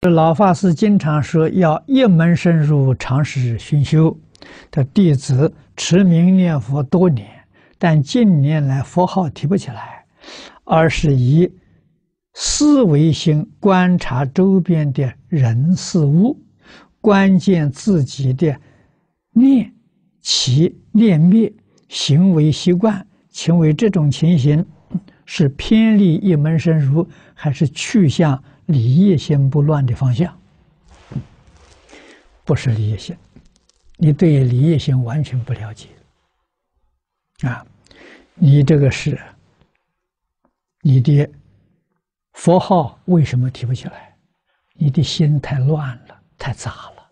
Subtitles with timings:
[0.00, 4.16] 这老法师经常说要一门深入，长时熏修。
[4.70, 7.28] 的弟子持名念佛多年，
[7.78, 10.04] 但近年来佛号提不起来，
[10.62, 11.50] 而是以
[12.34, 16.40] 思维心观察周边的人事物，
[17.00, 18.56] 关键自己的
[19.32, 19.74] 念
[20.22, 21.52] 起念灭
[21.88, 24.64] 行为习惯，请问这种情形
[25.30, 30.34] 是偏离一门深入，还是去向离业心不乱的方向？
[32.46, 33.14] 不是离业心。
[33.98, 35.88] 你对离业心完全不了解，
[37.46, 37.62] 啊，
[38.36, 39.20] 你这个是
[40.80, 41.28] 你的
[42.32, 44.16] 佛号为什么提不起来？
[44.72, 47.06] 你的心太乱了，太杂了，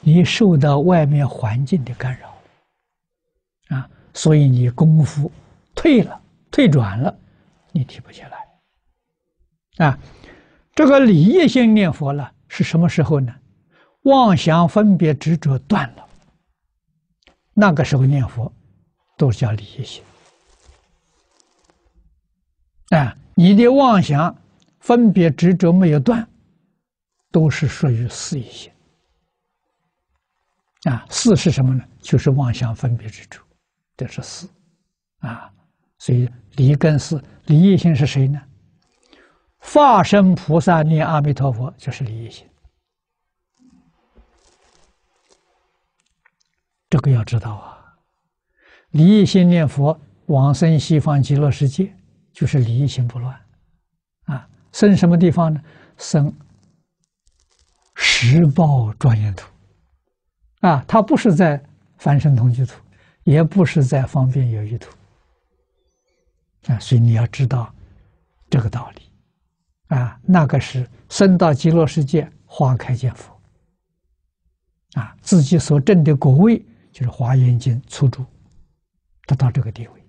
[0.00, 5.30] 你受到外面环境的干扰，啊，所以你功夫
[5.72, 7.16] 退了，退转了，
[7.74, 9.98] 你提不起来，啊，
[10.76, 13.34] 这个理业性念佛了是什么时候呢？
[14.02, 16.08] 妄想分别执着断了。
[17.52, 18.52] 那个时候念佛，
[19.16, 20.04] 都叫理业性
[22.90, 23.16] 啊！
[23.34, 24.36] 你的妄想、
[24.78, 26.24] 分别、执着没有断，
[27.32, 28.72] 都是属于四业性
[30.84, 31.04] 啊。
[31.10, 31.84] 四是什么呢？
[32.00, 33.40] 就是妄想、分别、执着，
[33.96, 34.48] 这是四
[35.18, 35.52] 啊。
[35.98, 38.40] 所以离跟四，离业心是谁呢？
[39.58, 42.46] 化身菩萨念阿弥陀佛，就是离业心。
[46.90, 47.96] 这个要知道啊，
[48.90, 51.92] 离业心念佛往生西方极乐世界，
[52.32, 53.34] 就是离业心不乱，
[54.26, 55.60] 啊，生什么地方呢？
[55.96, 56.32] 生
[57.94, 59.48] 十报庄严土，
[60.60, 61.62] 啊，它不是在
[61.98, 62.74] 凡圣同居土，
[63.22, 64.90] 也不是在方便有余土，
[66.66, 67.72] 啊，所以你要知道
[68.50, 69.02] 这个道理，
[69.96, 73.40] 啊，那个是生到极乐世界花开见佛，
[74.94, 76.64] 啊，自己所证的果位。
[76.94, 78.24] 就是《华严经》初住，
[79.26, 80.04] 得到这个地位，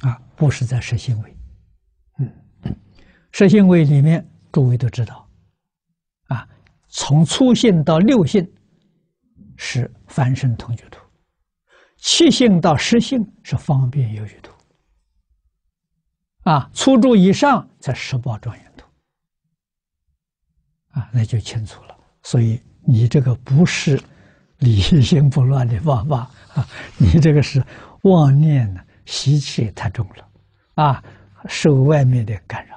[0.00, 1.36] 啊，不是在实心位，
[2.18, 2.76] 嗯，
[3.30, 5.30] 实心位里面，诸位都知道，
[6.26, 6.48] 啊，
[6.88, 8.52] 从初信到六信
[9.56, 11.00] 是凡圣同居土，
[11.98, 14.49] 七信到十信是方便有余土，
[16.50, 18.86] 啊，初住以上才十报庄严土，
[20.92, 21.96] 啊，那就清楚了。
[22.22, 24.00] 所以你这个不是。
[24.60, 26.68] 理性不乱的方法啊！
[26.98, 27.64] 你这个是
[28.02, 30.28] 妄念呢，习气太重了，
[30.74, 31.02] 啊，
[31.48, 32.69] 受外面的干扰。